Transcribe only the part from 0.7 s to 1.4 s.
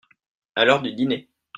du dîner.